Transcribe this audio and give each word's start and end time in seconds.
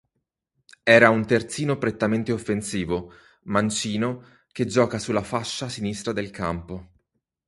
Era 0.97 1.11
un 1.11 1.27
terzino 1.27 1.77
prettamente 1.77 2.31
offensivo, 2.31 3.13
mancino 3.43 4.23
che 4.51 4.65
gioca 4.65 4.97
sulla 4.97 5.21
fascia 5.21 5.69
sinistra 5.69 6.11
del 6.11 6.31
campo. 6.31 6.89